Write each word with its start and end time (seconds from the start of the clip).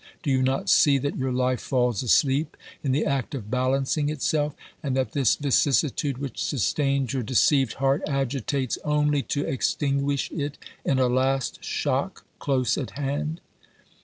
Do 0.23 0.31
you 0.31 0.41
not 0.41 0.67
see 0.67 0.97
that 0.97 1.15
your 1.15 1.31
life 1.31 1.59
falls 1.61 2.01
asleep 2.01 2.57
in 2.83 2.91
the 2.91 3.05
act 3.05 3.35
of 3.35 3.51
balancing 3.51 4.09
itself, 4.09 4.55
and 4.81 4.97
that 4.97 5.11
this 5.11 5.35
vicissitude 5.35 6.17
which 6.17 6.43
sustains 6.43 7.13
your 7.13 7.21
deceived 7.21 7.73
heart 7.73 8.01
agitates 8.07 8.79
only 8.83 9.21
to 9.21 9.45
extinguish 9.45 10.31
it 10.31 10.57
in 10.83 10.97
a 10.97 11.05
last 11.07 11.63
shock 11.63 12.25
close 12.39 12.79
at 12.79 12.97
hand 12.97 13.41